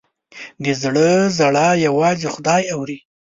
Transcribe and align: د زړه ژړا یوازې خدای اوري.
د 0.63 0.65
زړه 0.81 1.09
ژړا 1.37 1.69
یوازې 1.85 2.27
خدای 2.35 2.63
اوري. 2.73 2.97